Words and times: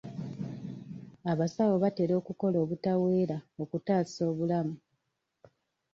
Abasawo 1.31 1.75
batera 1.83 2.13
okukola 2.21 2.59
butaweera 2.69 3.37
okutaasa 3.63 4.19
obulamu. 4.31 4.75